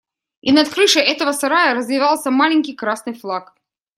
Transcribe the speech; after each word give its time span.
И 0.41 0.51
над 0.51 0.67
крышею 0.67 1.05
этого 1.05 1.31
сарая 1.31 1.75
развевался 1.75 2.31
маленький 2.31 2.73
красный 2.73 3.13
флаг. 3.13 3.53